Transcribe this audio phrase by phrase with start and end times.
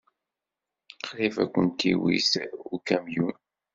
[1.05, 2.31] Qrib ay kent-iwit
[2.75, 3.35] ukamyun.